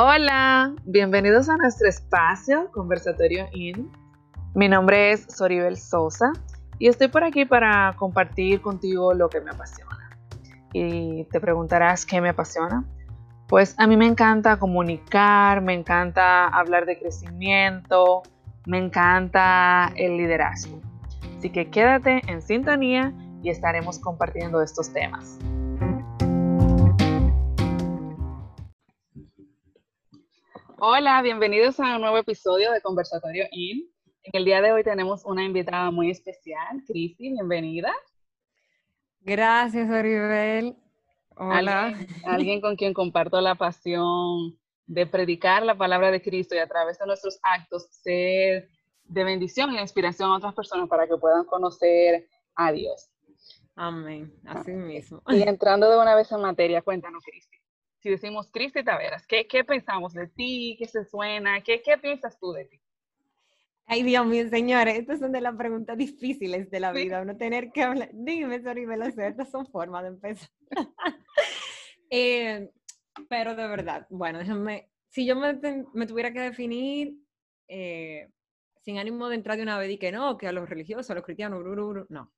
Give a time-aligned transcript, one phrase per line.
[0.00, 3.90] Hola, bienvenidos a nuestro espacio Conversatorio IN.
[4.54, 6.30] Mi nombre es Soribel Sosa
[6.78, 10.16] y estoy por aquí para compartir contigo lo que me apasiona.
[10.72, 12.84] Y te preguntarás qué me apasiona.
[13.48, 18.22] Pues a mí me encanta comunicar, me encanta hablar de crecimiento,
[18.66, 20.80] me encanta el liderazgo.
[21.36, 23.12] Así que quédate en sintonía
[23.42, 25.40] y estaremos compartiendo estos temas.
[30.80, 33.90] Hola, bienvenidos a un nuevo episodio de Conversatorio IN.
[34.22, 37.92] En el día de hoy tenemos una invitada muy especial, Cristi, bienvenida.
[39.22, 40.76] Gracias, Oribel.
[41.34, 41.98] Hola.
[42.24, 44.56] ¿Alguien, con quien comparto la pasión
[44.86, 48.68] de predicar la palabra de Cristo y a través de nuestros actos ser
[49.02, 53.10] de bendición y inspiración a otras personas para que puedan conocer a Dios.
[53.74, 55.22] Amén, así mismo.
[55.26, 57.57] Y entrando de una vez en materia, cuéntanos, Cristi
[58.08, 60.76] si decimos Cristi Taveras, ¿qué, ¿qué, pensamos de ti?
[60.78, 61.60] ¿Qué se suena?
[61.60, 62.80] ¿Qué, ¿Qué piensas tú de ti?
[63.84, 67.70] Ay, Dios mío, señores, estas son de las preguntas difíciles de la vida, uno tener
[67.70, 68.08] que hablar.
[68.14, 70.48] Dime, sorry, me lo sé, estas son formas de empezar.
[72.10, 72.70] Eh,
[73.28, 75.60] pero de verdad, bueno, déjame, si yo me,
[75.92, 77.18] me tuviera que definir,
[77.68, 78.30] eh,
[78.80, 81.14] sin ánimo de entrar de una vez y que no, que a los religiosos, a
[81.14, 81.62] los cristianos,
[82.08, 82.32] no.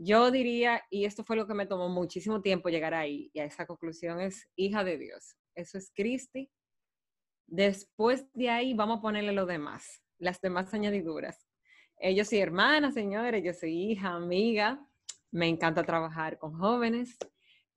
[0.00, 3.44] Yo diría, y esto fue lo que me tomó muchísimo tiempo llegar ahí, y a
[3.44, 5.34] esa conclusión es hija de Dios.
[5.56, 6.48] Eso es Cristi.
[7.48, 11.44] Después de ahí vamos a ponerle lo demás, las demás añadiduras.
[11.96, 14.80] Eh, yo soy hermana, señores, yo soy hija, amiga,
[15.32, 17.18] me encanta trabajar con jóvenes,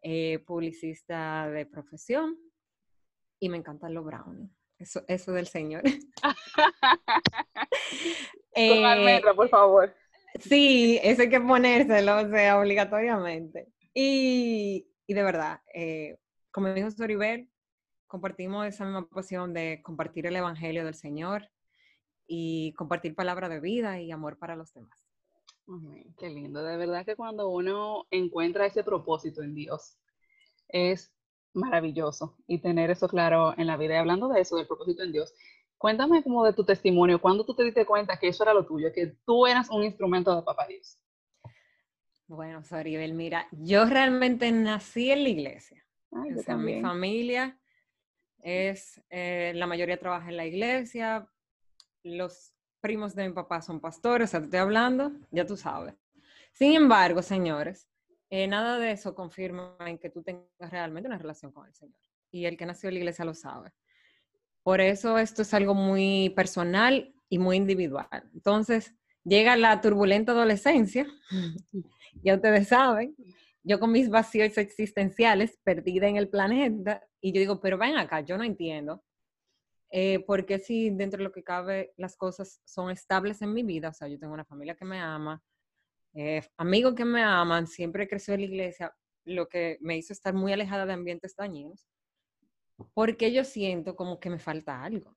[0.03, 2.37] eh, publicista de profesión,
[3.39, 4.51] y me encantan los brownies.
[4.77, 5.81] Eso, eso del Señor.
[8.53, 10.00] eh, por favor.
[10.39, 13.67] Sí, eso hay que ponérselo, o sea, obligatoriamente.
[13.93, 16.17] Y, y de verdad, eh,
[16.51, 17.49] como dijo Soribel,
[18.07, 21.49] compartimos esa misma pasión de compartir el Evangelio del Señor
[22.27, 24.97] y compartir palabra de vida y amor para los demás.
[26.17, 29.97] qué lindo, de verdad que cuando uno encuentra ese propósito en Dios,
[30.69, 31.13] es
[31.53, 33.95] maravilloso y tener eso claro en la vida.
[33.95, 35.33] Y hablando de eso, del propósito en Dios,
[35.81, 38.93] Cuéntame como de tu testimonio, ¿cuándo tú te diste cuenta que eso era lo tuyo,
[38.93, 40.99] que tú eras un instrumento de Papá Dios?
[42.27, 45.83] Bueno, Soribel, mira, yo realmente nací en la iglesia.
[46.11, 47.59] o sea, mi familia
[48.43, 51.27] es, eh, la mayoría trabaja en la iglesia,
[52.03, 55.95] los primos de mi papá son pastores, o sea, te estoy hablando, ya tú sabes.
[56.51, 57.89] Sin embargo, señores,
[58.29, 61.97] eh, nada de eso confirma en que tú tengas realmente una relación con el Señor.
[62.29, 63.73] Y el que nació en la iglesia lo sabe.
[64.63, 68.07] Por eso esto es algo muy personal y muy individual.
[68.33, 71.07] Entonces, llega la turbulenta adolescencia,
[72.23, 73.15] ya ustedes saben,
[73.63, 78.21] yo con mis vacíos existenciales, perdida en el planeta, y yo digo, pero ven acá,
[78.21, 79.03] yo no entiendo.
[79.91, 83.89] Eh, porque si dentro de lo que cabe las cosas son estables en mi vida,
[83.89, 85.43] o sea, yo tengo una familia que me ama,
[86.13, 88.95] eh, amigos que me aman, siempre creció en la iglesia,
[89.25, 91.85] lo que me hizo estar muy alejada de ambientes dañinos
[92.93, 95.15] porque yo siento como que me falta algo.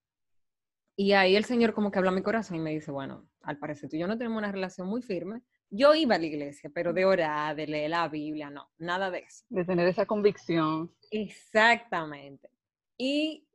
[0.96, 3.58] Y ahí el Señor como que habla a mi corazón y me dice, bueno, al
[3.58, 5.42] parecer tú y yo no tenemos una relación muy firme.
[5.70, 9.20] Yo iba a la iglesia, pero de orar, de leer la Biblia, no, nada de
[9.20, 9.44] eso.
[9.48, 10.94] De tener esa convicción.
[11.10, 12.48] Exactamente.
[12.96, 13.48] Y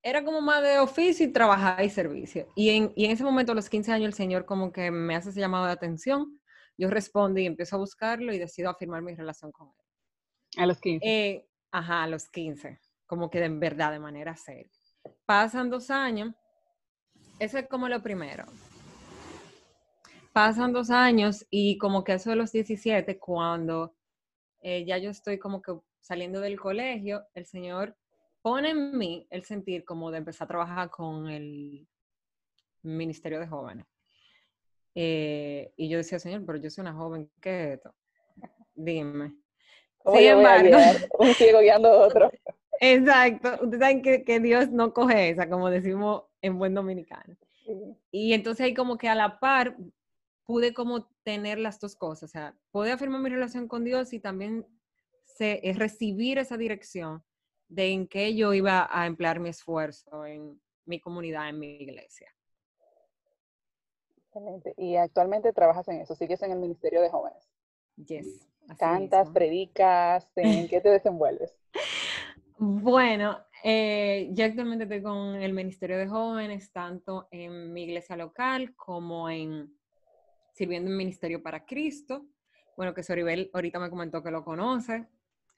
[0.00, 2.46] era como más de oficio y trabajar y servicio.
[2.54, 5.16] Y en, y en ese momento, a los 15 años, el Señor como que me
[5.16, 6.40] hace ese llamado de atención.
[6.78, 10.62] Yo respondo y empiezo a buscarlo y decido afirmar mi relación con él.
[10.62, 11.04] A los 15.
[11.04, 14.70] Eh, ajá, a los 15 como que en verdad, de manera seria.
[15.24, 16.34] Pasan dos años,
[17.38, 18.44] eso es como lo primero.
[20.32, 23.94] Pasan dos años y como que eso de los 17, cuando
[24.60, 27.96] eh, ya yo estoy como que saliendo del colegio, el Señor
[28.42, 31.86] pone en mí el sentir como de empezar a trabajar con el
[32.82, 33.86] Ministerio de Jóvenes.
[34.94, 37.94] Eh, y yo decía, Señor, pero yo soy una joven, ¿qué es esto?
[38.74, 39.34] Dime.
[40.04, 40.76] Sin embargo,
[41.18, 42.30] un ciego guiando a otro.
[42.80, 43.64] Exacto.
[43.64, 47.36] Ustedes saben que, Dios no coge esa, como decimos en buen dominicano.
[48.10, 49.76] Y entonces ahí como que a la par
[50.44, 52.30] pude como tener las dos cosas.
[52.30, 54.66] O sea, pude afirmar mi relación con Dios y también
[55.24, 57.24] se, es recibir esa dirección
[57.68, 62.32] de en qué yo iba a emplear mi esfuerzo en mi comunidad, en mi iglesia.
[64.16, 64.74] Excelente.
[64.76, 67.48] Y actualmente trabajas en eso, sigues en el Ministerio de Jóvenes.
[67.96, 68.46] Yes.
[68.78, 71.56] Cantas, predicas, ¿en qué te desenvuelves?
[72.58, 78.74] Bueno, eh, yo actualmente estoy con el Ministerio de Jóvenes, tanto en mi iglesia local
[78.74, 79.76] como en
[80.54, 82.26] sirviendo en Ministerio para Cristo.
[82.76, 85.06] Bueno, que Soribel ahorita me comentó que lo conoce.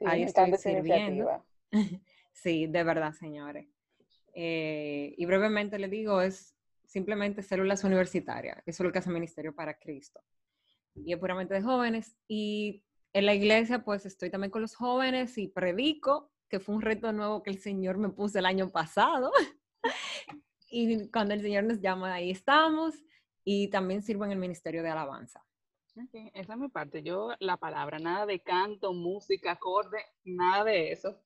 [0.05, 1.45] Ahí estoy sirviendo.
[2.33, 3.69] sí, de verdad, señores.
[4.35, 8.59] Eh, y brevemente le digo, es simplemente células universitarias.
[8.67, 10.21] Eso es lo que hace Ministerio para Cristo.
[10.95, 12.17] Y es puramente de jóvenes.
[12.27, 16.83] Y en la iglesia, pues estoy también con los jóvenes y predico, que fue un
[16.83, 19.31] reto nuevo que el Señor me puso el año pasado.
[20.71, 22.95] y cuando el Señor nos llama, ahí estamos.
[23.45, 25.45] Y también sirvo en el Ministerio de Alabanza.
[26.35, 27.03] esa es mi parte.
[27.03, 31.21] Yo, la palabra, nada de canto, música, acorde, nada de eso.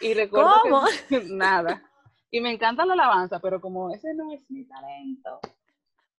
[0.00, 0.84] Y recuerdo ¿Cómo?
[1.08, 1.82] que nada.
[2.30, 5.40] Y me encanta la alabanza, pero como ese no es mi talento,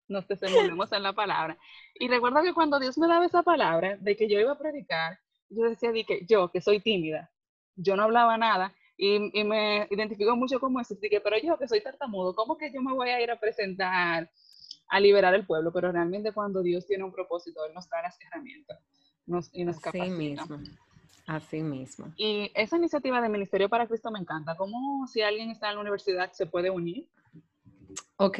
[0.07, 1.57] nos desenvolvemos en la palabra.
[1.96, 5.19] Y recuerdo que cuando Dios me daba esa palabra de que yo iba a predicar,
[5.50, 7.31] yo decía di que yo, que soy tímida,
[7.75, 11.68] yo no hablaba nada y, y me identifico mucho como eso, que, pero yo que
[11.68, 14.30] soy tartamudo, ¿cómo que yo me voy a ir a presentar
[14.88, 15.72] a liberar el pueblo?
[15.74, 18.80] Pero realmente cuando Dios tiene un propósito, Él nos da las herramientas
[19.25, 20.16] nos, y nos capacita.
[20.16, 20.60] mismo.
[21.27, 22.13] Así mismo.
[22.18, 24.56] Y esa iniciativa de Ministerio para Cristo me encanta.
[24.56, 27.10] ¿Cómo si alguien está en la universidad se puede unir?
[28.18, 28.39] Ok,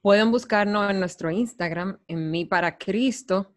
[0.00, 3.54] pueden buscarnos en nuestro Instagram, en Mi para Cristo,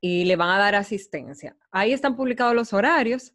[0.00, 1.56] y le van a dar asistencia.
[1.70, 3.34] Ahí están publicados los horarios,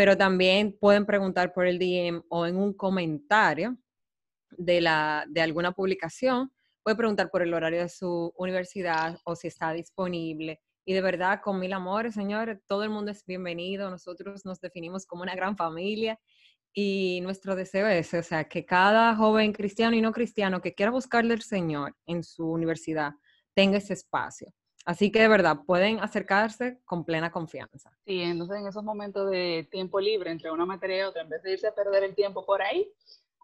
[0.00, 3.76] pero también pueden preguntar por el DM o en un comentario
[4.48, 6.50] de, la, de alguna publicación.
[6.82, 11.42] Puede preguntar por el horario de su universidad o si está disponible y de verdad,
[11.42, 13.90] con mil amores, señores, todo el mundo es bienvenido.
[13.90, 16.18] Nosotros nos definimos como una gran familia
[16.72, 20.92] y nuestro deseo es, o sea, que cada joven cristiano y no cristiano que quiera
[20.92, 23.12] buscarle al Señor en su universidad
[23.54, 24.50] tenga ese espacio.
[24.84, 27.92] Así que de verdad, pueden acercarse con plena confianza.
[28.06, 31.42] Sí, entonces en esos momentos de tiempo libre entre una materia y otra, en vez
[31.42, 32.90] de irse a perder el tiempo por ahí,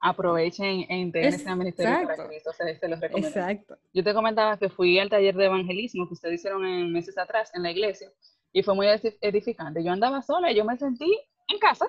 [0.00, 3.28] aprovechen e integren al Ministerio para Cristo, se, se los recomiendo.
[3.28, 3.76] Exacto.
[3.92, 7.50] Yo te comentaba que fui al taller de evangelismo que ustedes hicieron en meses atrás
[7.54, 8.10] en la iglesia
[8.52, 8.86] y fue muy
[9.20, 9.84] edificante.
[9.84, 11.12] Yo andaba sola y yo me sentí
[11.48, 11.86] en casa.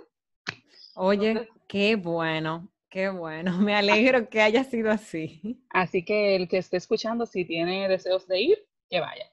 [0.96, 3.58] Oye, qué bueno, qué bueno.
[3.62, 5.64] Me alegro que haya sido así.
[5.70, 9.26] Así que el que esté escuchando, si tiene deseos de ir, que vaya.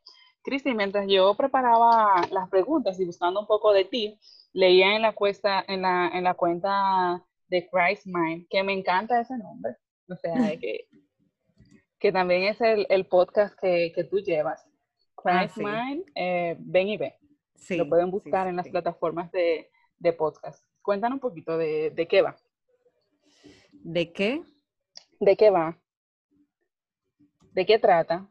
[0.44, 4.20] Cristi, mientras yo preparaba las preguntas y buscando un poco de ti,
[4.52, 9.20] leía en la, cuesta, en la, en la cuenta de Christ Mind, que me encanta
[9.20, 9.76] ese nombre.
[10.06, 10.86] O sea, que,
[11.98, 14.62] que también es el, el podcast que, que, tú llevas.
[15.24, 17.14] Ah, Christ Mind, eh, ven y ve.
[17.54, 20.62] Sí, Lo pueden buscar en las plataformas de, de, podcast.
[20.82, 22.36] Cuéntanos un poquito de, de qué va.
[23.72, 24.42] ¿De qué?
[25.20, 25.78] ¿De qué va?
[27.52, 28.28] ¿De qué trata?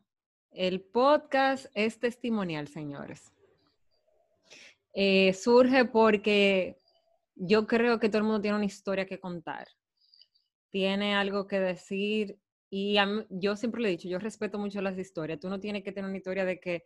[0.54, 3.34] El podcast es testimonial, señores.
[4.94, 6.78] Eh, surge porque
[7.36, 9.68] yo creo que todo el mundo tiene una historia que contar,
[10.70, 12.38] tiene algo que decir
[12.70, 12.98] y
[13.30, 16.08] yo siempre le he dicho, yo respeto mucho las historias, tú no tienes que tener
[16.08, 16.86] una historia de que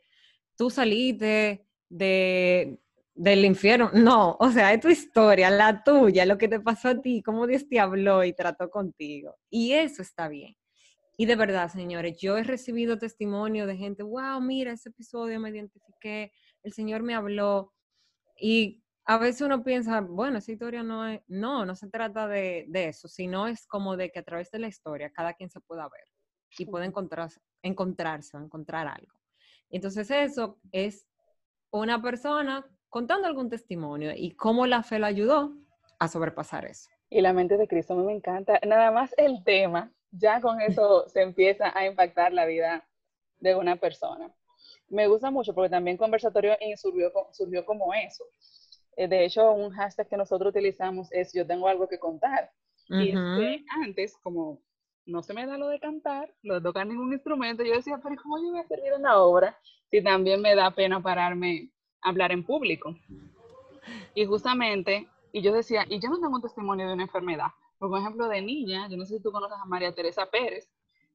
[0.55, 2.79] tú saliste de,
[3.13, 7.01] del infierno, no, o sea, es tu historia, la tuya, lo que te pasó a
[7.01, 9.35] ti, cómo Dios te habló y trató contigo.
[9.49, 10.55] Y eso está bien.
[11.19, 15.49] Y de verdad, señores, yo he recibido testimonio de gente, wow, mira, ese episodio me
[15.49, 16.31] identifiqué,
[16.61, 17.73] el Señor me habló.
[18.39, 22.65] Y a veces uno piensa, bueno, esa historia no es, no, no se trata de,
[22.67, 25.59] de, eso, sino es como de que a través de la historia cada quien se
[25.59, 26.05] pueda ver
[26.55, 29.13] y pueda encontrarse, encontrarse o encontrar algo.
[29.69, 31.07] Entonces eso es
[31.71, 35.55] una persona contando algún testimonio y cómo la fe la ayudó
[35.99, 36.89] a sobrepasar eso.
[37.09, 38.59] Y la mente de Cristo me encanta.
[38.65, 42.87] Nada más el tema, ya con eso se empieza a impactar la vida
[43.39, 44.31] de una persona.
[44.89, 48.23] Me gusta mucho porque también conversatorio surgió, surgió como eso
[48.97, 52.51] eh, de hecho, un hashtag que nosotros utilizamos es yo tengo algo que contar.
[52.89, 53.13] Y
[53.83, 54.61] antes, como
[55.05, 58.15] no se me da lo de cantar, lo de tocar ningún instrumento, yo decía, pero
[58.21, 59.57] ¿cómo yo voy a servir en la obra
[59.91, 61.69] si también me da pena pararme
[62.01, 62.95] a hablar en público?
[64.15, 67.47] Y justamente, y yo decía, y yo no tengo un testimonio de una enfermedad.
[67.79, 70.69] Por ejemplo, de niña, yo no sé si tú conoces a María Teresa Pérez,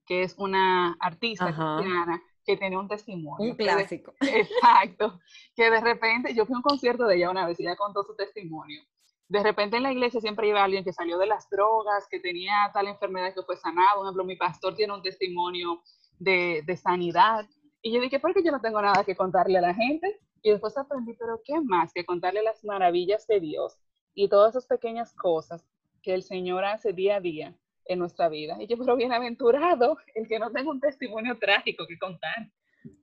[0.06, 3.50] que es una artista cristiana que tiene un testimonio.
[3.50, 4.14] Un clásico.
[4.20, 5.20] exacto.
[5.54, 8.02] Que de repente, yo fui a un concierto de ella una vez y ella contó
[8.02, 8.82] su testimonio.
[9.28, 12.70] De repente en la iglesia siempre iba alguien que salió de las drogas, que tenía
[12.72, 13.96] tal enfermedad que fue sanado.
[13.96, 15.82] Por ejemplo, mi pastor tiene un testimonio
[16.18, 17.46] de, de sanidad.
[17.80, 20.20] Y yo dije, ¿por qué yo no tengo nada que contarle a la gente?
[20.42, 23.78] Y después aprendí, pero ¿qué más que contarle las maravillas de Dios
[24.14, 25.64] y todas esas pequeñas cosas
[26.02, 27.54] que el Señor hace día a día
[27.86, 28.56] en nuestra vida.
[28.60, 32.50] Y yo, pero bienaventurado el que no tenga un testimonio trágico que contar.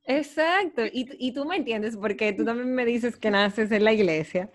[0.03, 3.94] Exacto, y, y, tú me entiendes porque tú también me dices que naces en la
[3.94, 4.51] iglesia.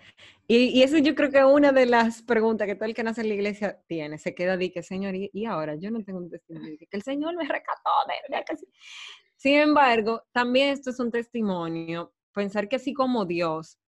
[0.47, 3.23] Y, y, eso yo creo que una de las preguntas que todo el que nace
[3.23, 4.19] en la iglesia tiene.
[4.19, 7.37] Se queda de que, Señor, y, ahora yo no tengo un testimonio, que el Señor
[7.37, 7.91] me recató.
[8.09, 8.67] De,
[9.37, 12.13] Sin embargo, también esto es un testimonio.
[12.35, 13.79] Pensar que así como Dios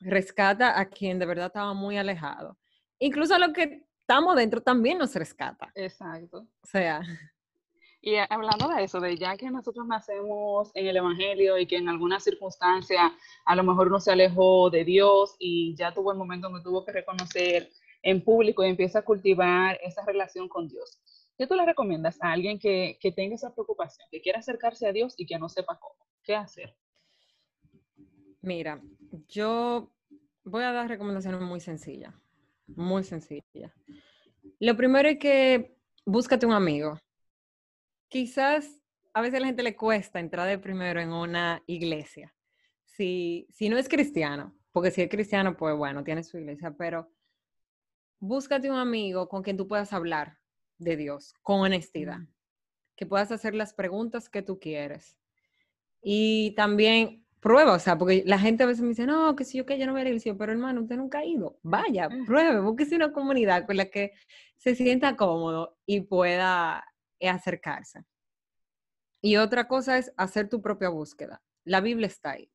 [0.00, 2.58] rescata a quien de verdad estaba muy alejado,
[2.98, 5.70] incluso a lo que estamos dentro también nos rescata.
[5.74, 6.46] Exacto.
[6.62, 7.00] O sea.
[8.06, 11.88] Y hablando de eso, de ya que nosotros nacemos en el Evangelio y que en
[11.88, 13.10] alguna circunstancia
[13.46, 16.62] a lo mejor uno se alejó de Dios y ya tuvo el momento en que
[16.62, 17.70] tuvo que reconocer
[18.02, 21.00] en público y empieza a cultivar esa relación con Dios.
[21.38, 24.92] ¿Qué tú le recomiendas a alguien que, que tenga esa preocupación, que quiera acercarse a
[24.92, 26.06] Dios y que no sepa cómo?
[26.22, 26.76] ¿Qué hacer?
[28.42, 28.82] Mira,
[29.28, 29.90] yo
[30.44, 32.14] voy a dar recomendaciones muy sencillas,
[32.66, 33.72] muy sencillas.
[34.60, 36.98] Lo primero es que búscate un amigo.
[38.08, 38.80] Quizás
[39.12, 42.34] a veces a la gente le cuesta entrar de primero en una iglesia.
[42.84, 47.10] Si, si no es cristiano, porque si es cristiano, pues bueno, tiene su iglesia, pero
[48.18, 50.38] búscate un amigo con quien tú puedas hablar
[50.78, 52.20] de Dios con honestidad,
[52.96, 55.16] que puedas hacer las preguntas que tú quieres.
[56.02, 59.58] Y también prueba, o sea, porque la gente a veces me dice, no, que si
[59.58, 62.08] yo que yo no voy a la iglesia, pero hermano, usted nunca ha ido, vaya,
[62.26, 64.12] pruebe, búsquese una comunidad con la que
[64.56, 66.82] se sienta cómodo y pueda
[67.20, 68.02] eh, acercarse.
[69.20, 71.42] Y otra cosa es hacer tu propia búsqueda.
[71.64, 72.50] La Biblia está ahí.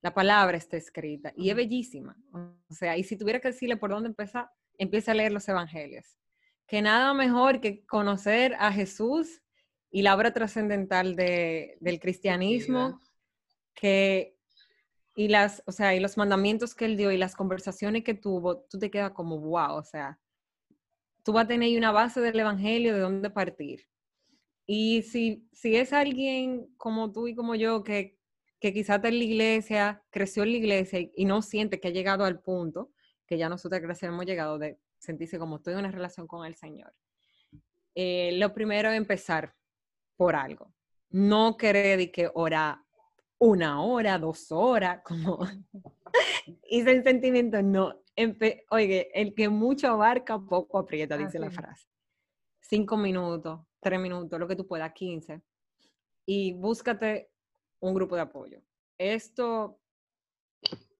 [0.00, 2.16] La palabra está escrita y es bellísima.
[2.32, 6.06] O sea, y si tuviera que decirle por dónde empezar, empieza a leer los evangelios.
[6.66, 9.42] Que nada mejor que conocer a Jesús
[9.90, 12.98] y la obra trascendental de, del cristianismo
[13.80, 14.36] que
[15.16, 18.62] y las, o sea, y los mandamientos que él dio y las conversaciones que tuvo,
[18.70, 20.20] tú te quedas como wow, o sea,
[21.24, 23.86] tú vas a tener una base del evangelio de dónde partir.
[24.66, 28.18] Y si, si es alguien como tú y como yo que,
[28.60, 31.92] que quizás está en la iglesia, creció en la iglesia y, no siente que ha
[31.92, 32.92] llegado al punto,
[33.26, 36.54] que ya nosotros gracias hemos llegado de sentirse como estoy en una relación con el
[36.54, 36.94] Señor.
[37.94, 39.54] Eh, lo primero es empezar
[40.16, 40.72] por algo.
[41.08, 42.78] No querer que orar
[43.40, 45.40] una hora, dos horas, como
[46.68, 48.00] hice el sentimiento, no.
[48.70, 51.88] Oye, el que mucho abarca, poco aprieta, dice la frase.
[52.60, 55.40] Cinco minutos, tres minutos, lo que tú puedas, quince.
[56.26, 57.30] Y búscate
[57.80, 58.60] un grupo de apoyo.
[58.98, 59.80] Esto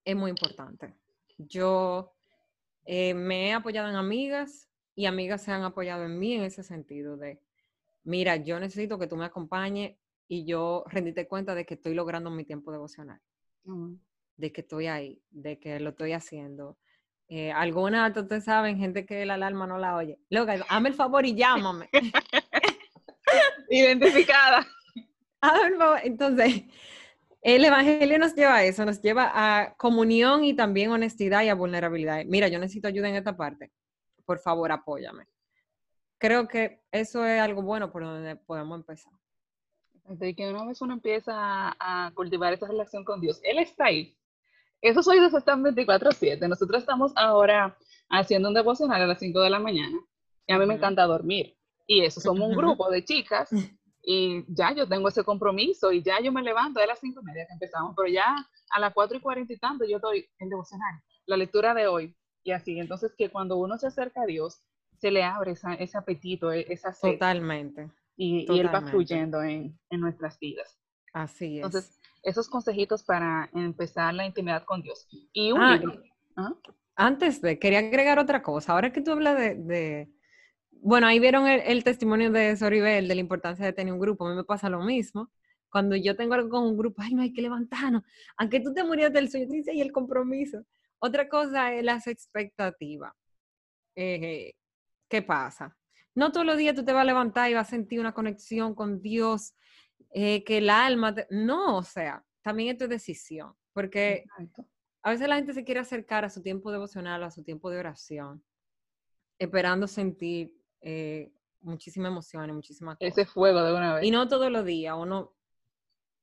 [0.03, 0.95] es muy importante.
[1.37, 2.15] Yo
[2.85, 6.63] eh, me he apoyado en amigas y amigas se han apoyado en mí en ese
[6.63, 7.39] sentido de,
[8.03, 9.95] mira, yo necesito que tú me acompañes
[10.31, 13.19] y yo rendite cuenta de que estoy logrando mi tiempo devocional,
[14.37, 16.77] de que estoy ahí, de que lo estoy haciendo.
[17.27, 20.19] Eh, algunas, ustedes saben, gente que la alarma no la oye.
[20.29, 21.89] Loca, hazme el favor y llámame.
[23.69, 24.65] Identificada.
[26.05, 26.63] Entonces,
[27.41, 31.55] el Evangelio nos lleva a eso, nos lleva a comunión y también honestidad y a
[31.55, 32.23] vulnerabilidad.
[32.23, 33.69] Mira, yo necesito ayuda en esta parte.
[34.23, 35.25] Por favor, apóyame.
[36.17, 39.11] Creo que eso es algo bueno por donde podemos empezar.
[40.17, 41.33] De que una vez uno empieza
[41.79, 44.17] a, cultivar esa relación con Dios, Él está ahí.
[44.81, 46.47] Esos oídos están 24/7.
[46.47, 47.77] Nosotros estamos ahora
[48.09, 49.97] haciendo un devocional a las 5 de la mañana
[50.47, 51.55] y a mí me encanta dormir.
[51.87, 53.49] Y eso, somos un grupo de chicas
[54.03, 57.25] y ya yo tengo ese compromiso y ya yo me levanto a las 5 y
[57.25, 58.35] media que empezamos, pero ya
[58.71, 62.15] a las 4 y 40 y tanto yo estoy en devocional, la lectura de hoy
[62.43, 62.79] y así.
[62.79, 64.61] Entonces que cuando uno se acerca a Dios,
[64.97, 67.13] se le abre ese apetito, e, esa sed.
[67.13, 67.91] Totalmente
[68.23, 70.77] y, Él va fluyendo en, en, nuestras vidas.
[71.11, 71.65] Así es.
[71.65, 75.07] Entonces, esos consejitos para empezar la intimidad con Dios.
[75.33, 76.03] Y un libro.
[76.95, 78.73] Antes de, quería agregar otra cosa.
[78.73, 80.13] Ahora que tú hablas de, de
[80.69, 84.27] bueno, ahí vieron el, testimonio de Soribel de la importancia de tener un grupo.
[84.27, 85.31] A mí me pasa lo mismo.
[85.71, 88.03] Cuando yo tengo algo con un grupo, ay, no hay que levantarnos.
[88.37, 90.63] Aunque tú te murieras del sueño, dice, y el compromiso.
[90.99, 93.13] Otra cosa es las expectativas.
[93.95, 94.53] Eh,
[95.09, 95.75] ¿Qué pasa?
[96.15, 98.75] No todos los días tú te vas a levantar y vas a sentir una conexión
[98.75, 99.55] con Dios,
[100.13, 104.25] eh, que el alma, no, o sea, también es tu decisión, porque
[105.03, 107.79] a veces la gente se quiere acercar a su tiempo devocional, a su tiempo de
[107.79, 108.43] oración,
[109.39, 114.03] esperando sentir eh, muchísima emoción y muchísima Ese fuego de una vez.
[114.05, 115.33] Y no todos los días, uno...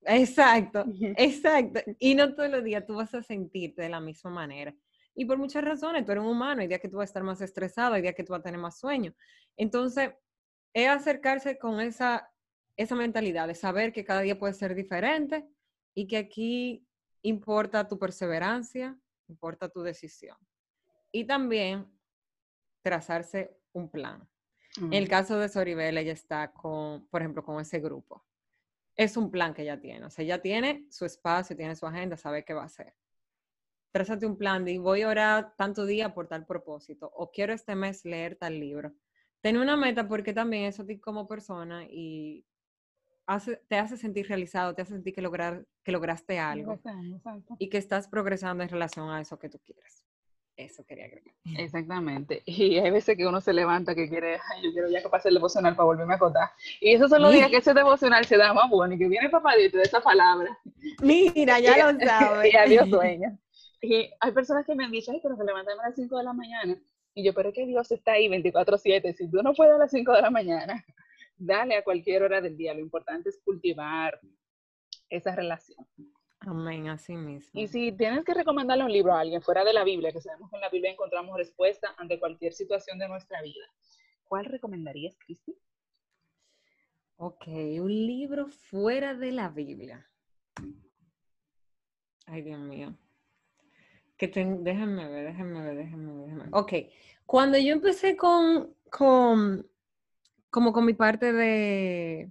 [0.02, 0.84] Exacto,
[1.16, 1.80] exacto.
[1.98, 4.74] Y no todos los días tú vas a sentirte de la misma manera.
[5.18, 7.24] Y por muchas razones, tú eres un humano, hay días que tú vas a estar
[7.24, 9.12] más estresado, hay días que tú vas a tener más sueño.
[9.56, 10.12] Entonces,
[10.72, 12.30] es acercarse con esa,
[12.76, 15.44] esa mentalidad de saber que cada día puede ser diferente
[15.92, 16.86] y que aquí
[17.22, 18.96] importa tu perseverancia,
[19.26, 20.36] importa tu decisión.
[21.10, 21.90] Y también
[22.82, 24.24] trazarse un plan.
[24.76, 28.24] En el caso de Soribel, ella está con, por ejemplo, con ese grupo.
[28.94, 30.06] Es un plan que ella tiene.
[30.06, 32.94] O sea, ella tiene su espacio, tiene su agenda, sabe qué va a hacer
[33.92, 37.74] trázate un plan de voy a orar tanto día por tal propósito o quiero este
[37.74, 38.92] mes leer tal libro.
[39.40, 42.44] Ten una meta porque también eso a ti como persona y
[43.68, 46.80] te hace sentir realizado, te hace sentir que, lograr, que lograste algo
[47.58, 50.04] y que estás progresando en relación a eso que tú quieres.
[50.56, 51.32] Eso quería agregar.
[51.56, 52.42] Exactamente.
[52.44, 55.28] Y hay veces que uno se levanta que quiere, ay, yo quiero ya que pase
[55.28, 56.50] el devocional para volverme a acotar.
[56.80, 59.30] Y esos son los días que ese devocional se da más bueno y que viene
[59.30, 60.58] papadito de esa palabra.
[61.00, 62.52] Mira, ya lo sabes.
[62.52, 63.38] y adiós sueña.
[63.80, 66.24] Y hay personas que me han dicho, ay, pero se levantan a las 5 de
[66.24, 66.80] la mañana.
[67.14, 69.14] Y yo, pero es que Dios está ahí 24/7.
[69.14, 70.84] Si tú no puedes a las 5 de la mañana,
[71.36, 72.74] dale a cualquier hora del día.
[72.74, 74.20] Lo importante es cultivar
[75.08, 75.86] esa relación.
[76.40, 77.60] Amén, así mismo.
[77.60, 80.50] Y si tienes que recomendarle un libro a alguien fuera de la Biblia, que sabemos
[80.50, 83.66] que en la Biblia encontramos respuesta ante cualquier situación de nuestra vida,
[84.24, 85.56] ¿cuál recomendarías, Cristi?
[87.16, 90.08] Ok, un libro fuera de la Biblia.
[92.26, 92.96] Ay, Dios mío.
[94.18, 96.48] Que déjenme ver, déjenme ver, déjenme ver, déjenme ver.
[96.52, 96.72] Ok,
[97.24, 99.64] cuando yo empecé con, con,
[100.50, 102.30] como con mi parte de,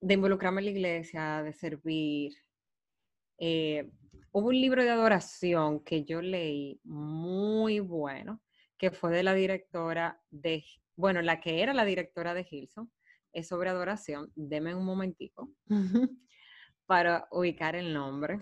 [0.00, 2.32] de involucrarme en la iglesia, de servir.
[3.36, 3.90] Eh,
[4.32, 8.40] hubo un libro de adoración que yo leí muy bueno,
[8.78, 10.64] que fue de la directora de,
[10.96, 12.90] bueno, la que era la directora de Hilson,
[13.32, 14.32] es sobre adoración.
[14.34, 15.50] Deme un momentico
[16.86, 18.40] para ubicar el nombre.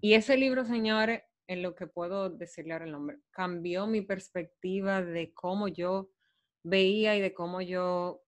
[0.00, 5.02] Y ese libro, señores, en lo que puedo decirle ahora el nombre, cambió mi perspectiva
[5.02, 6.10] de cómo yo
[6.62, 8.22] veía y de cómo yo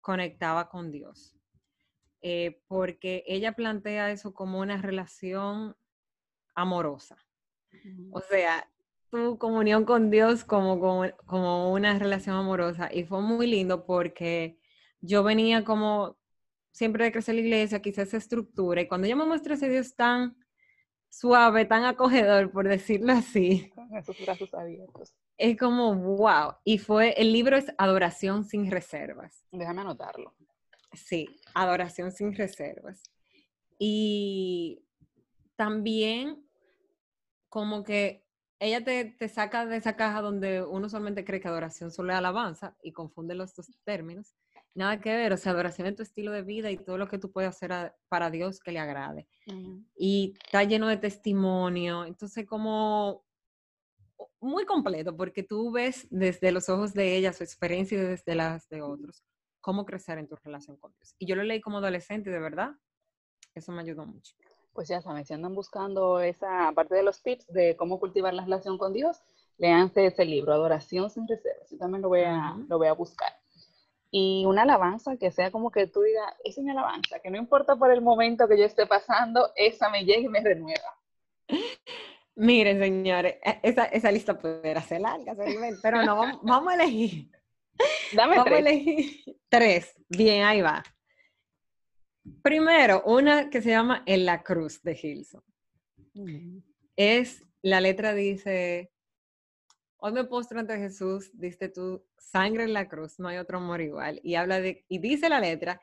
[0.00, 1.36] conectaba con Dios.
[2.22, 5.76] Eh, porque ella plantea eso como una relación
[6.54, 7.16] amorosa.
[8.10, 8.68] O sea,
[9.10, 10.80] tu comunión con Dios como,
[11.26, 12.88] como, una relación amorosa.
[12.92, 14.58] Y fue muy lindo porque
[15.00, 16.18] yo venía como
[16.72, 18.80] siempre de crecer la iglesia, quise esa estructura.
[18.80, 20.36] Y cuando ella me muestra ese Dios tan
[21.18, 23.70] suave, tan acogedor, por decirlo así.
[23.74, 25.14] Con esos brazos abiertos.
[25.38, 26.54] Es como, wow.
[26.64, 29.44] Y fue, el libro es Adoración sin reservas.
[29.50, 30.34] Déjame anotarlo.
[30.92, 33.02] Sí, adoración sin reservas.
[33.78, 34.82] Y
[35.56, 36.46] también
[37.48, 38.24] como que
[38.58, 42.76] ella te, saca de esa caja donde uno solamente cree que adoración solo es alabanza
[42.82, 44.34] y confunde los dos términos.
[44.76, 47.18] Nada que ver, o sea, adoración es tu estilo de vida y todo lo que
[47.18, 49.26] tú puedes hacer para Dios que le agrade.
[49.96, 53.24] Y está lleno de testimonio, entonces como
[54.38, 58.68] muy completo porque tú ves desde los ojos de ella su experiencia y desde las
[58.68, 59.24] de otros
[59.66, 61.16] cómo crecer en tu relación con Dios.
[61.18, 62.76] Y yo lo leí como adolescente de verdad,
[63.54, 64.36] eso me ayudó mucho.
[64.72, 68.44] Pues ya saben, si andan buscando esa parte de los tips de cómo cultivar la
[68.44, 69.22] relación con Dios,
[69.56, 71.68] leanse ese libro, Adoración sin reservas.
[71.68, 73.32] Yo también lo voy a, lo voy a buscar.
[74.10, 77.76] Y una alabanza que sea como que tú digas, es una alabanza, que no importa
[77.76, 80.98] por el momento que yo esté pasando, esa me llega y me renueva.
[82.36, 85.34] Miren, señores, esa, esa lista puede ser larga,
[85.82, 87.30] pero no, vamos a elegir
[88.14, 88.36] Dame
[89.48, 89.94] tres.
[90.08, 90.82] Bien, ahí va.
[92.42, 95.42] Primero, una que se llama En la Cruz de Gilson.
[96.96, 98.90] Es, la letra dice,
[99.98, 103.80] hoy me postro ante Jesús, diste tu sangre en la cruz, no hay otro amor
[103.80, 104.20] igual.
[104.22, 105.80] Y habla de, y dice la letra,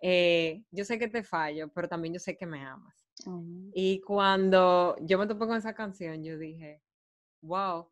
[0.00, 2.96] eh, yo sé que te fallo, pero también yo sé que me amas.
[3.72, 6.82] Y cuando yo me topé con esa canción, yo dije,
[7.42, 7.88] wow,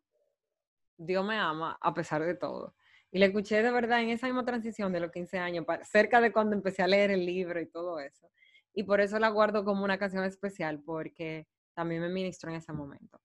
[0.97, 2.75] Dios me ama a pesar de todo.
[3.11, 6.31] Y la escuché de verdad en esa misma transición de los 15 años, cerca de
[6.31, 8.29] cuando empecé a leer el libro y todo eso.
[8.73, 12.73] Y por eso la guardo como una canción especial, porque también me ministró en ese
[12.73, 13.21] momento.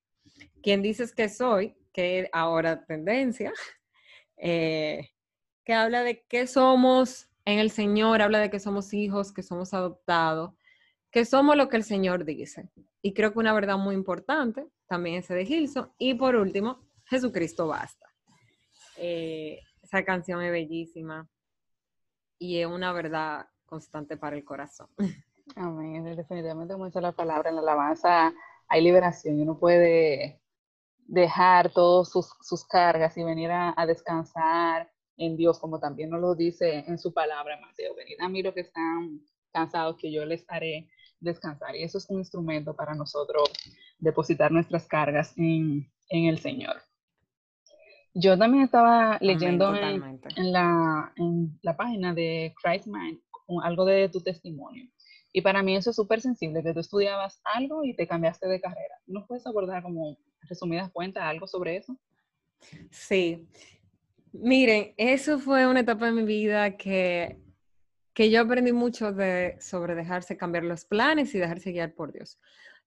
[0.62, 1.76] ¿Quién dices que soy?
[1.92, 3.52] Que ahora tendencia,
[4.36, 5.10] eh,
[5.64, 9.72] que habla de que somos en el Señor, habla de que somos hijos, que somos
[9.72, 10.52] adoptados,
[11.10, 12.68] que somos lo que el Señor dice.
[13.00, 15.92] Y creo que una verdad muy importante, también ese de Gilson.
[15.96, 18.06] Y por último, Jesucristo basta.
[18.96, 21.28] Eh, esa canción es bellísima
[22.38, 24.88] y es una verdad constante para el corazón.
[25.56, 26.04] Amén.
[26.16, 28.34] Definitivamente, dice la palabra, en la alabanza
[28.68, 30.40] hay liberación y uno puede
[31.06, 36.84] dejar todas sus, cargas y venir a, descansar en Dios, como también nos lo dice
[36.86, 37.94] en su palabra, Mateo.
[37.94, 39.20] Venid a mí los que están
[39.52, 40.88] cansados, que yo les haré
[41.20, 41.74] descansar.
[41.76, 43.50] Y eso es un instrumento para nosotros
[43.98, 46.76] depositar nuestras cargas en, en el Señor.
[48.18, 50.00] Yo también estaba leyendo en,
[50.52, 53.20] la, en, la, página de Christ Mind
[53.62, 54.88] algo de tu testimonio.
[55.36, 58.58] Y para mí eso es súper sensible, que tú estudiabas algo y te cambiaste de
[58.58, 58.94] carrera.
[59.06, 61.94] ¿Nos puedes abordar como resumidas cuentas algo sobre eso?
[62.90, 63.46] Sí.
[64.32, 67.38] Miren, eso fue una etapa de mi vida que,
[68.14, 72.40] que yo aprendí mucho de, sobre dejarse cambiar los planes y dejarse guiar por Dios.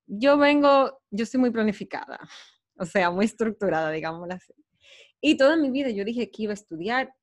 [0.08, 2.20] Yo vengo, yo soy muy planificada,
[2.80, 4.56] o sea, muy estructurada, digámoslo así.
[5.22, 7.14] Y toda mi vida yo dije que iba a estudiar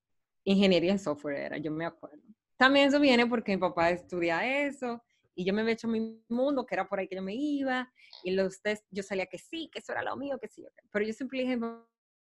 [0.44, 2.22] ingeniería en software, era, yo me acuerdo.
[2.56, 5.02] También eso viene porque mi papá estudia eso
[5.36, 7.92] y yo me había hecho mi mundo, que era por ahí que yo me iba,
[8.24, 10.66] y los test, yo salía que sí, que eso era lo mío, que sí.
[10.90, 11.58] Pero yo siempre dije,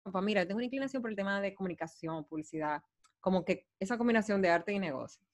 [0.03, 2.83] papá, mira, tengo una inclinación por el tema de comunicación, publicidad,
[3.21, 5.25] como que esa combinación de arte y negocio.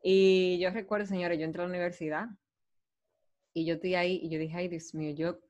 [0.00, 2.26] Y yo recuerdo, señores, yo entré a la universidad
[3.52, 5.40] y yo estoy ahí y yo dije, ay, Dios mío, yo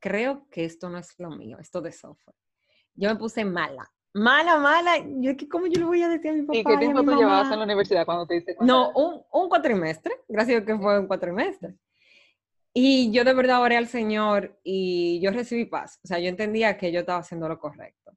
[0.00, 2.36] creo que esto no es lo mío, esto de software.
[2.94, 4.98] Yo me puse mala, mala, mala.
[5.20, 6.58] Yo, ¿cómo yo le voy a decir a mi papá?
[6.58, 10.14] ¿Y qué tiempo tú llevabas en la universidad cuando te diste No, un, un cuatrimestre,
[10.28, 11.76] gracias a que fue un cuatrimestre.
[12.72, 16.00] Y yo de verdad oré al Señor y yo recibí paz.
[16.04, 18.16] O sea, yo entendía que yo estaba haciendo lo correcto.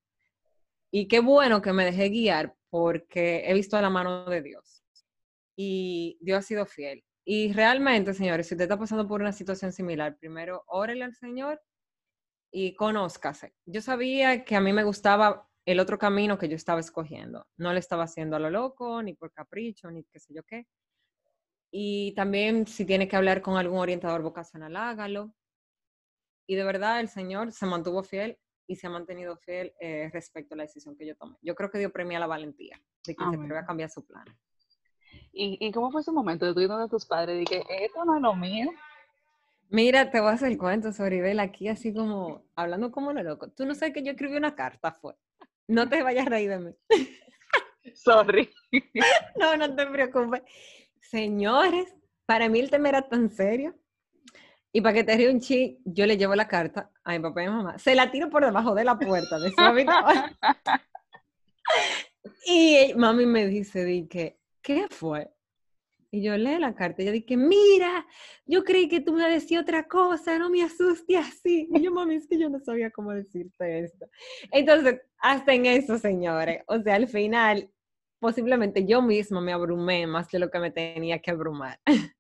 [0.92, 4.84] Y qué bueno que me dejé guiar porque he visto la mano de Dios.
[5.56, 7.04] Y Dios ha sido fiel.
[7.24, 11.62] Y realmente, señores, si usted está pasando por una situación similar, primero órele al Señor
[12.52, 13.54] y conózcase.
[13.66, 17.46] Yo sabía que a mí me gustaba el otro camino que yo estaba escogiendo.
[17.56, 20.66] No le estaba haciendo a lo loco, ni por capricho, ni qué sé yo qué.
[21.70, 25.32] Y también si tiene que hablar con algún orientador vocacional, hágalo.
[26.48, 30.56] Y de verdad el Señor se mantuvo fiel y se ha mantenido fiel eh, respecto
[30.56, 31.38] a la decisión que yo tomé.
[31.44, 34.26] Yo creo que Dios premia la valentía de que se atreve a cambiar su plan.
[35.32, 37.48] ¿Y, ¿Y, cómo fue ese momento de tu de tus padres?
[37.48, 38.72] que esto no es lo mío.
[39.70, 43.52] Mira, te voy a hacer el cuento, Soribel, aquí así como, hablando como lo loco.
[43.52, 45.14] Tú no sabes que yo escribí una carta, fue.
[45.70, 46.76] No te vayas a reír de mí.
[47.94, 48.50] Sorry.
[49.40, 50.42] no, no te preocupes.
[51.00, 53.76] Señores, para mí el tema era tan serio.
[54.72, 57.44] Y para que te ríe un chi, yo le llevo la carta a mi papá
[57.44, 57.78] y a mi mamá.
[57.78, 60.38] Se la tiro por debajo de la puerta de su habitación.
[62.48, 65.32] y mami me dice, di que, ¿qué fue?
[66.12, 68.06] Y yo leo la carta y yo dije, mira,
[68.46, 71.70] yo creí que tú me decías otra cosa, no me asustes así.
[71.72, 74.10] Y yo, mami, es que yo no sabía cómo decirte esto.
[74.52, 76.64] Entonces, hasta en eso, señores.
[76.68, 77.70] O sea, al final,
[78.20, 81.80] posiblemente yo misma me abrumé más de lo que me tenía que abrumar.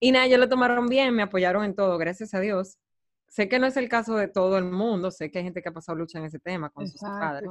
[0.00, 2.78] y nada, ellos lo tomaron bien, me apoyaron en todo, gracias a Dios.
[3.28, 5.68] Sé que no es el caso de todo el mundo, sé que hay gente que
[5.68, 7.48] ha pasado lucha en ese tema con sus padres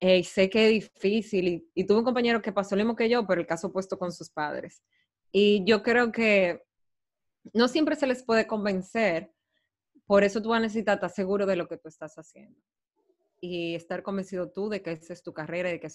[0.00, 3.26] eh, sé que es difícil y, tuve un compañero que pasó lo mismo que yo,
[3.26, 4.82] pero el caso opuesto con sus padres.
[5.30, 6.64] Y yo creo que
[7.52, 9.32] no siempre se les puede convencer,
[10.06, 12.58] por eso tú vas a necesitar estar seguro de lo que tú estás haciendo
[13.40, 15.88] y estar convencido tú de que esa es tu carrera, de que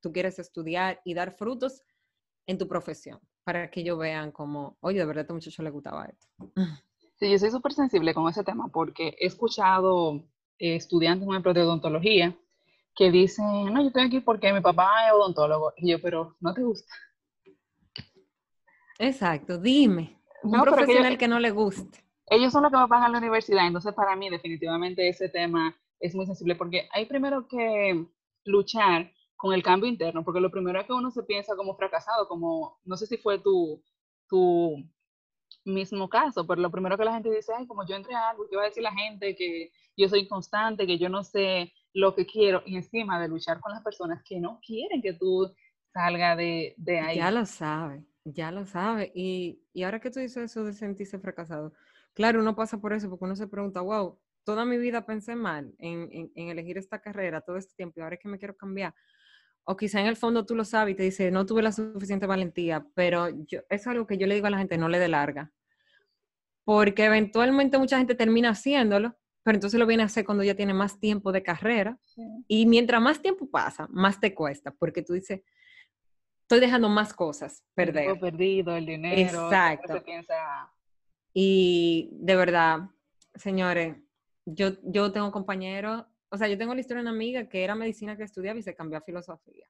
[0.00, 1.82] tú quieres estudiar y dar frutos
[2.46, 5.70] en tu profesión, para que ellos vean como, oye, de verdad a este muchacho le
[5.70, 6.28] gustaba esto.
[7.16, 10.24] Sí, yo soy súper sensible con ese tema porque he escuchado
[10.58, 12.38] eh, estudiantes, por ejemplo, de odontología,
[12.98, 15.72] que dicen, no, yo estoy aquí porque mi papá es odontólogo.
[15.76, 16.92] Y yo, pero no te gusta.
[18.98, 20.20] Exacto, dime.
[20.42, 22.04] Un profesional que, no le guste.
[22.26, 26.14] Ellos son los que me pagan la universidad, entonces para mí definitivamente ese tema es
[26.14, 28.04] muy sensible porque hay primero que
[28.44, 32.26] luchar con el cambio interno, porque lo primero es que uno se piensa como fracasado,
[32.26, 33.80] como, no sé si fue tu,
[34.28, 34.74] tu
[35.64, 38.46] mismo caso, pero lo primero que la gente dice, ay, como yo entré a algo,
[38.50, 39.36] ¿qué va a decir la gente?
[39.36, 43.58] Que yo soy constante, que yo no sé lo que quiero y encima de luchar
[43.60, 45.52] con las personas que no quieren que tú
[45.92, 47.16] salga de, de ahí.
[47.16, 49.10] Ya lo sabe, ya lo sabe.
[49.16, 51.72] Y, y, ahora que tú dices eso de sentirse fracasado,
[52.14, 55.74] claro, uno pasa por eso porque uno se pregunta, wow, toda mi vida pensé mal
[55.78, 58.56] en, en, en elegir esta carrera todo este tiempo y ahora es que me quiero
[58.56, 58.94] cambiar.
[59.64, 62.26] O quizá en el fondo tú lo sabes y te dice, no tuve la suficiente
[62.26, 65.00] valentía, pero yo, eso es algo que yo le digo a la gente, no le
[65.00, 65.50] dé larga.
[66.64, 69.16] Porque eventualmente mucha gente termina haciéndolo
[69.48, 71.98] pero entonces lo viene a hacer cuando ya tiene más tiempo de carrera.
[72.46, 75.40] Y mientras más tiempo pasa, más te cuesta, porque tú dices,
[76.42, 78.10] estoy dejando más cosas perder.
[78.10, 79.46] El perdido, el dinero.
[79.46, 80.04] Exacto.
[81.32, 82.90] Y de verdad,
[83.36, 83.96] señores,
[84.44, 87.74] yo, yo tengo compañeros, o sea, yo tengo la historia de una amiga que era
[87.74, 89.66] medicina que estudiaba y se cambió a filosofía.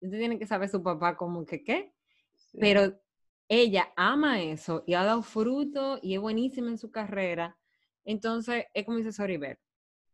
[0.00, 1.92] Entonces tiene que saber su papá como que qué,
[2.58, 2.98] pero
[3.50, 7.58] ella ama eso y ha dado fruto y es buenísima en su carrera
[8.10, 9.58] entonces, es como dice Soribel,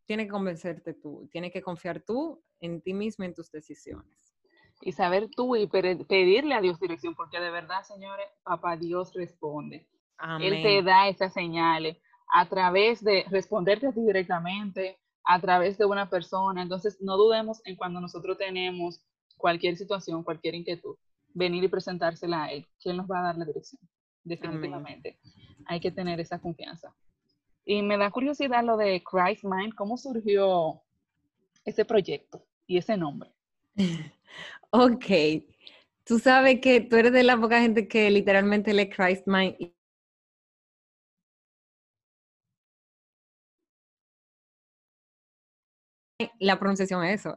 [0.06, 4.34] tiene que convencerte tú, tiene que confiar tú en ti mismo, en tus decisiones.
[4.82, 9.88] Y saber tú y pedirle a Dios dirección, porque de verdad, señores, papá Dios responde.
[10.40, 11.96] Él te da esas señales
[12.32, 16.62] a través de responderte a ti directamente, a través de una persona.
[16.62, 19.02] Entonces, no dudemos en cuando nosotros tenemos
[19.38, 20.96] cualquier situación, cualquier inquietud,
[21.32, 23.80] venir y presentársela a Él, que Él nos va a dar la dirección.
[24.22, 25.18] Definitivamente.
[25.66, 26.94] Hay que tener esa confianza.
[27.68, 30.80] Y me da curiosidad lo de Christ Mind, ¿cómo surgió
[31.64, 33.30] ese proyecto y ese nombre?
[34.70, 35.06] Ok,
[36.04, 39.56] tú sabes que tú eres de la poca gente que literalmente lee Christ Mind.
[46.40, 47.34] La pronunciación es eso,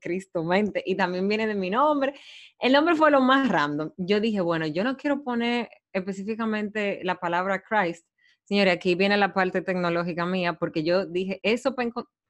[0.00, 2.14] Cristo mente, y también viene de mi nombre.
[2.58, 3.90] El nombre fue lo más random.
[3.96, 8.06] Yo dije, bueno, yo no quiero poner específicamente la palabra Christ.
[8.48, 11.74] Señores, aquí viene la parte tecnológica mía, porque yo dije, eso,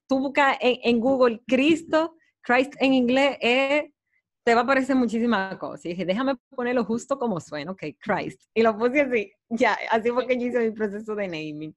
[0.08, 3.92] tú buscas en, Google Cristo, Christ en inglés, eh,
[4.42, 5.86] te va a aparecer muchísimas cosas.
[5.86, 8.42] Y dije, déjame ponerlo justo como suena, ok, Christ.
[8.52, 11.76] Y lo puse así, ya, así fue que yo hice mi proceso de naming.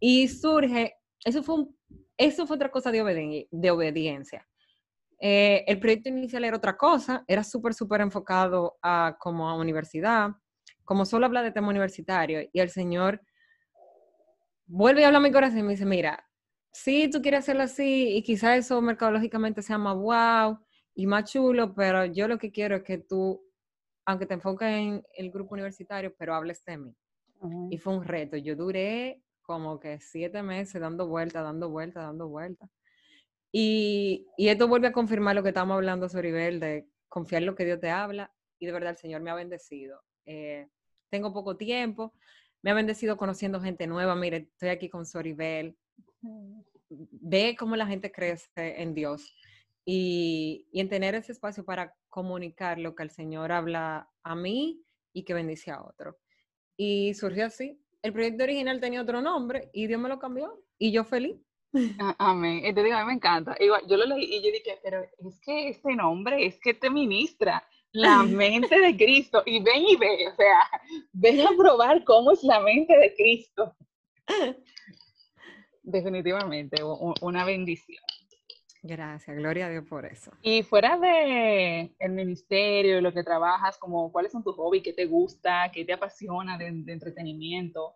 [0.00, 1.76] Y surge, eso fue, un,
[2.16, 3.02] eso fue otra cosa de,
[3.70, 4.48] obediencia.
[5.20, 10.30] Eh, el proyecto inicial era otra cosa, era súper, súper enfocado a como a universidad,
[10.84, 13.22] como solo habla de tema universitario, y el señor
[14.66, 16.24] vuelve a hablar a mi corazón y me dice, mira,
[16.72, 20.58] sí, tú quieres hacerlo así, y quizás eso mercadológicamente sea más wow
[20.94, 23.42] y más chulo, pero yo lo que quiero es que tú,
[24.04, 26.96] aunque te enfoques en el grupo universitario, pero hables de mí.
[27.70, 28.36] Y fue un reto.
[28.38, 32.68] Yo duré como que siete meses dando vueltas, dando vueltas, dando vueltas.
[33.52, 37.54] Y, y, esto vuelve a confirmar lo que estamos hablando, Soribel, de confiar en lo
[37.54, 38.32] que Dios te habla.
[38.58, 40.02] Y de verdad, el Señor me ha bendecido.
[40.24, 40.68] Eh,
[41.10, 42.12] tengo poco tiempo,
[42.62, 44.14] me ha bendecido conociendo gente nueva.
[44.14, 45.76] Mire, estoy aquí con Soribel.
[46.88, 49.34] Ve cómo la gente crece en Dios
[49.84, 54.82] y, y en tener ese espacio para comunicar lo que el Señor habla a mí
[55.12, 56.18] y que bendice a otro.
[56.76, 57.80] Y surgió así.
[58.02, 61.36] El proyecto original tenía otro nombre y Dios me lo cambió y yo feliz.
[61.98, 62.62] Ah, amén.
[62.74, 63.56] Digo, a mí me encanta.
[63.60, 66.90] Igual, yo lo leí y yo dije, pero es que este nombre es que te
[66.90, 67.66] ministra
[67.96, 69.42] la mente de Cristo.
[69.46, 70.60] Y ven y ve, o sea,
[71.12, 73.74] ven a probar cómo es la mente de Cristo.
[75.82, 76.82] Definitivamente,
[77.20, 78.02] una bendición.
[78.82, 80.30] Gracias, gloria a Dios por eso.
[80.42, 85.06] Y fuera de el ministerio, lo que trabajas, como cuáles son tus hobbies, qué te
[85.06, 87.94] gusta, qué te apasiona de, de entretenimiento.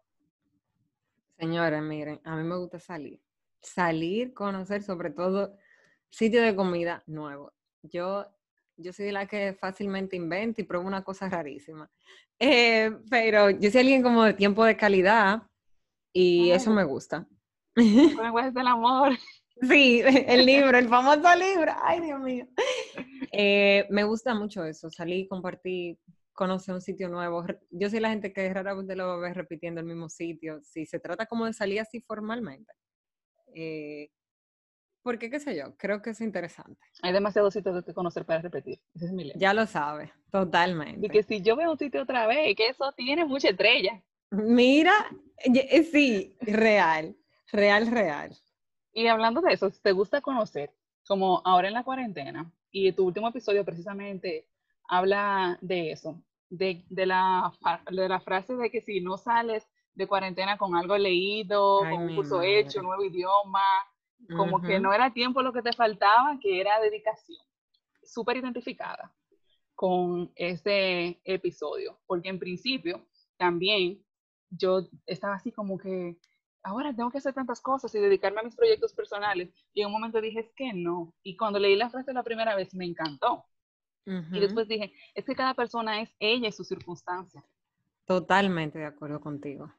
[1.38, 3.20] Señores, miren, a mí me gusta salir
[3.60, 5.56] salir, conocer, sobre todo
[6.10, 7.52] sitio de comida nuevo.
[7.82, 8.26] Yo,
[8.82, 11.90] yo soy la que fácilmente inventa y pruebo una cosa rarísima.
[12.38, 15.42] Eh, pero yo soy alguien como de tiempo de calidad
[16.12, 17.26] y eso me gusta.
[17.76, 19.12] es del amor.
[19.62, 21.70] Sí, el libro, el famoso libro.
[21.82, 22.46] Ay, Dios mío.
[23.30, 25.98] Eh, me gusta mucho eso, salir, compartir,
[26.32, 27.44] conocer un sitio nuevo.
[27.70, 30.60] Yo soy la gente que rara vez lo ve repitiendo el mismo sitio.
[30.62, 32.72] Si se trata como de salir así formalmente,
[33.54, 34.08] eh,
[35.02, 36.80] porque, qué sé yo, creo que es interesante.
[37.02, 38.80] Hay demasiados sitios que conocer para repetir.
[38.94, 41.06] Ese es mi Ya lo sabes, totalmente.
[41.06, 44.02] Y que si yo veo un sitio otra vez, que eso tiene mucha estrella.
[44.30, 44.92] Mira,
[45.38, 47.16] eh, sí, real,
[47.50, 48.36] real, real.
[48.92, 50.72] Y hablando de eso, ¿te gusta conocer?
[51.06, 54.46] Como ahora en la cuarentena, y tu último episodio precisamente
[54.88, 57.52] habla de eso, de, de, la,
[57.90, 62.16] de la frase de que si no sales de cuarentena con algo leído, con un
[62.16, 63.62] curso hecho, nuevo idioma,
[64.28, 67.38] como que no era tiempo lo que te faltaba, que era dedicación.
[68.02, 69.12] Súper identificada
[69.74, 73.06] con ese episodio, porque en principio
[73.36, 74.04] también
[74.50, 76.18] yo estaba así como que,
[76.62, 79.50] ahora tengo que hacer tantas cosas y dedicarme a mis proyectos personales.
[79.72, 81.14] Y en un momento dije, es que no.
[81.22, 83.46] Y cuando leí la frase la primera vez me encantó.
[84.04, 87.44] Y después dije, es que cada persona es ella y su circunstancia.
[88.06, 89.72] Totalmente de acuerdo contigo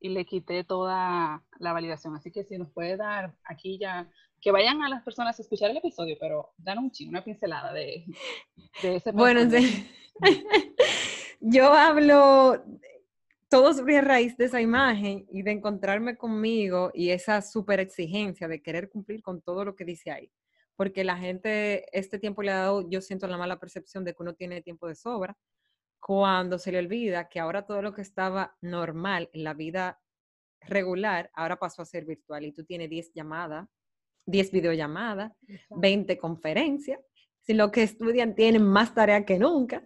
[0.00, 2.16] y le quité toda la validación.
[2.16, 4.10] Así que si nos puede dar aquí ya,
[4.40, 7.72] que vayan a las personas a escuchar el episodio, pero dan un ching, una pincelada
[7.72, 8.06] de,
[8.82, 9.42] de ese Bueno,
[11.40, 12.64] yo hablo
[13.50, 18.62] todo sobre raíz de esa imagen y de encontrarme conmigo y esa super exigencia de
[18.62, 20.32] querer cumplir con todo lo que dice ahí.
[20.76, 24.22] Porque la gente, este tiempo le ha dado, yo siento la mala percepción de que
[24.22, 25.36] uno tiene tiempo de sobra
[26.00, 30.00] cuando se le olvida que ahora todo lo que estaba normal en la vida
[30.62, 33.68] regular, ahora pasó a ser virtual y tú tienes 10 llamadas,
[34.26, 35.32] 10 videollamadas,
[35.70, 37.00] 20 conferencias,
[37.40, 39.82] si lo que estudian tienen más tarea que nunca.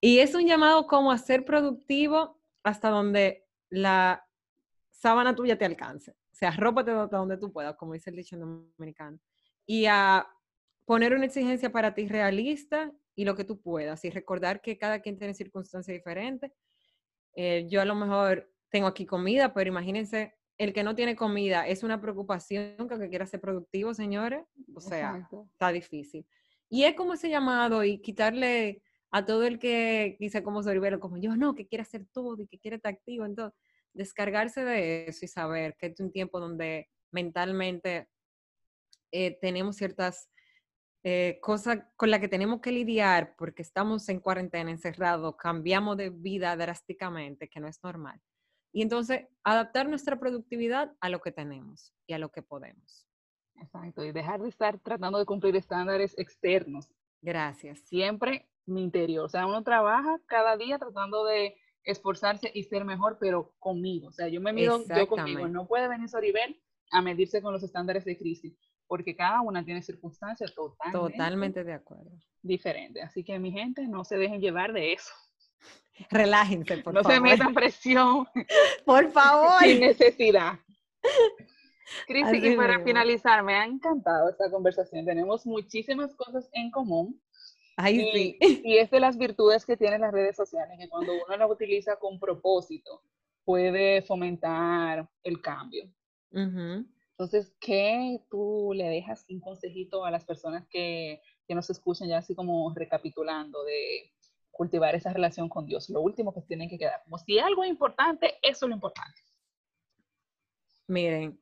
[0.00, 4.26] Y es un llamado como a ser productivo hasta donde la
[4.90, 6.12] sábana tuya te alcance.
[6.12, 9.18] O sea, rópate hasta donde tú puedas, como dice el dicho dominicano.
[9.66, 10.26] Y a
[10.84, 14.02] poner una exigencia para ti realista y lo que tú puedas.
[14.06, 16.50] Y recordar que cada quien tiene circunstancias diferentes.
[17.36, 21.68] Eh, yo a lo mejor tengo aquí comida, pero imagínense, el que no tiene comida
[21.68, 24.42] es una preocupación que, quiera ser productivo, señores.
[24.74, 26.26] O sea, está difícil.
[26.70, 31.18] Y es como ese llamado y quitarle a todo el que dice como Soribero, como
[31.18, 33.26] yo, no, que quiere hacer todo y que quiere estar activo.
[33.26, 33.60] Entonces,
[33.92, 38.08] descargarse de eso y saber que es un tiempo donde mentalmente
[39.12, 40.30] eh, tenemos ciertas
[41.02, 46.10] eh, cosa con la que tenemos que lidiar porque estamos en cuarentena, encerrados, cambiamos de
[46.10, 48.20] vida drásticamente, que no es normal.
[48.72, 53.06] Y entonces, adaptar nuestra productividad a lo que tenemos y a lo que podemos.
[53.56, 56.88] Exacto, y dejar de estar tratando de cumplir estándares externos.
[57.20, 57.80] Gracias.
[57.80, 59.24] Siempre mi interior.
[59.24, 64.08] O sea, uno trabaja cada día tratando de esforzarse y ser mejor, pero conmigo.
[64.08, 65.48] O sea, yo me mido yo conmigo.
[65.48, 66.60] No puede venir Soribel
[66.92, 68.56] a medirse con los estándares de crisis,
[68.90, 72.10] porque cada una tiene circunstancias totalmente, totalmente de acuerdo.
[72.42, 73.04] diferentes.
[73.04, 75.12] Así que mi gente, no se dejen llevar de eso.
[76.10, 77.04] Relájense, por favor.
[77.04, 78.26] No se metan presión.
[78.84, 79.62] Por favor.
[79.62, 80.54] Sin necesidad.
[82.08, 85.04] Crisis, y para finalizar, me ha encantado esta conversación.
[85.04, 87.22] Tenemos muchísimas cosas en común.
[87.76, 88.62] Ay, y, sí.
[88.64, 91.96] y es de las virtudes que tienen las redes sociales, que cuando uno las utiliza
[91.96, 93.04] con propósito,
[93.44, 95.84] puede fomentar el cambio.
[97.20, 102.16] Entonces, ¿qué tú le dejas un consejito a las personas que, que nos escuchan ya
[102.16, 104.10] así como recapitulando de
[104.50, 105.90] cultivar esa relación con Dios?
[105.90, 109.20] Lo último que tienen que quedar, como si algo es importante, eso es lo importante.
[110.86, 111.38] Miren,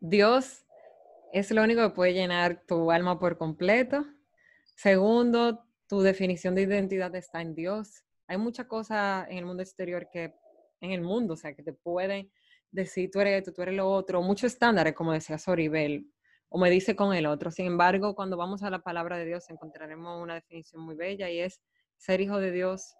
[0.00, 0.64] Dios
[1.32, 4.04] es lo único que puede llenar tu alma por completo.
[4.74, 8.02] Segundo, tu definición de identidad está en Dios.
[8.26, 10.34] Hay muchas cosas en el mundo exterior que,
[10.80, 12.28] en el mundo, o sea, que te pueden
[12.70, 16.10] decir tú eres esto, tú eres lo otro, muchos estándares, como decía Soribel,
[16.48, 17.50] o me dice con el otro.
[17.50, 21.40] Sin embargo, cuando vamos a la palabra de Dios encontraremos una definición muy bella y
[21.40, 21.60] es
[21.96, 22.94] ser hijo de Dios,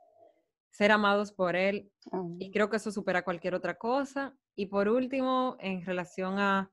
[0.70, 1.90] ser amados por Él.
[2.38, 4.36] Y creo que eso supera cualquier otra cosa.
[4.54, 6.70] Y por último, en relación a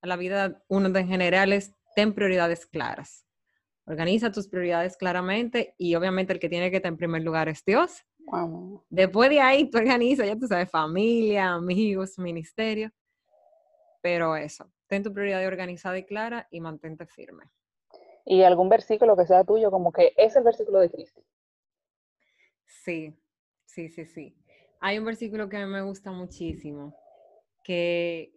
[0.00, 3.24] a la vida uno en general es ten prioridades claras.
[3.84, 7.64] Organiza tus prioridades claramente y obviamente el que tiene que estar en primer lugar es
[7.64, 8.04] Dios.
[8.88, 12.90] Después de ahí tú organizas, ya tú sabes, familia, amigos, ministerio.
[14.00, 17.44] Pero eso, ten tu prioridad organizada y clara y mantente firme.
[18.24, 21.22] Y algún versículo que sea tuyo, como que es el versículo de Cristo.
[22.66, 23.14] Sí,
[23.64, 24.36] sí, sí, sí.
[24.80, 26.94] Hay un versículo que a mí me gusta muchísimo,
[27.64, 28.32] que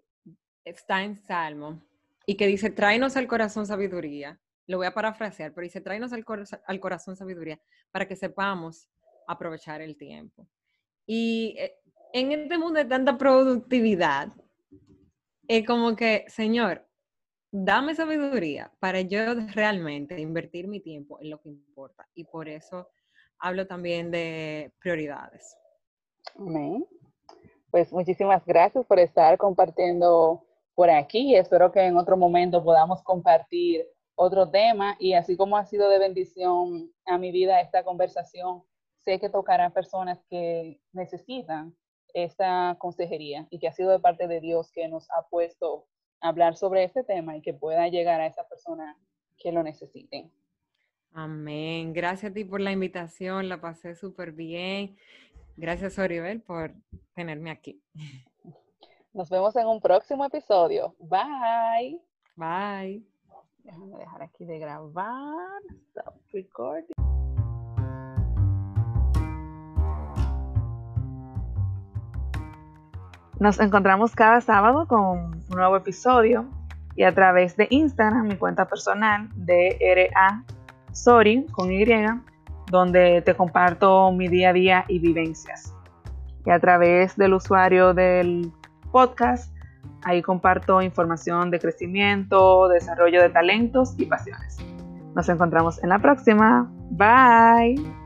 [0.63, 1.81] está en Salmo
[2.25, 4.39] y que dice, tráenos al corazón sabiduría.
[4.67, 6.25] Lo voy a parafrasear, pero dice, tráenos al,
[6.65, 7.59] al corazón sabiduría
[7.91, 8.89] para que sepamos
[9.27, 10.47] aprovechar el tiempo.
[11.05, 11.75] Y eh,
[12.13, 14.29] en este mundo de tanta productividad,
[15.47, 16.87] es como que, Señor,
[17.51, 22.07] dame sabiduría para yo realmente invertir mi tiempo en lo que importa.
[22.13, 22.89] Y por eso
[23.39, 25.57] hablo también de prioridades.
[26.35, 26.85] Amén.
[27.69, 31.35] Pues muchísimas gracias por estar compartiendo por aquí.
[31.35, 35.99] Espero que en otro momento podamos compartir otro tema y así como ha sido de
[35.99, 38.63] bendición a mi vida esta conversación,
[39.03, 41.75] sé que tocará personas que necesitan
[42.13, 45.87] esta consejería y que ha sido de parte de Dios que nos ha puesto
[46.19, 48.97] a hablar sobre este tema y que pueda llegar a esa persona
[49.37, 50.31] que lo necesiten.
[51.13, 51.93] Amén.
[51.93, 54.95] Gracias a ti por la invitación, la pasé súper bien.
[55.57, 56.73] Gracias, Oribel, por
[57.13, 57.81] tenerme aquí.
[59.13, 60.95] Nos vemos en un próximo episodio.
[60.99, 61.99] Bye.
[62.35, 63.03] Bye.
[63.63, 65.61] Déjame dejar aquí de grabar.
[65.89, 67.00] Stop recording.
[73.41, 76.45] Nos encontramos cada sábado con un nuevo episodio
[76.95, 80.43] y a través de Instagram, mi cuenta personal, DRA
[80.91, 81.83] Sorry con Y,
[82.69, 85.73] donde te comparto mi día a día y vivencias.
[86.45, 88.51] Y a través del usuario del
[88.91, 89.51] podcast.
[90.03, 94.59] Ahí comparto información de crecimiento, desarrollo de talentos y pasiones.
[95.15, 96.71] Nos encontramos en la próxima.
[96.91, 98.00] Bye.